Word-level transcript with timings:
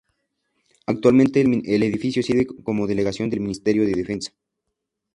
Actualmente 0.87 1.41
este 1.41 1.75
edificio 1.85 2.23
sirve 2.23 2.47
como 2.47 2.87
Delegación 2.87 3.29
del 3.29 3.41
Ministerio 3.41 3.85
de 3.85 3.91
Defensa. 3.93 4.31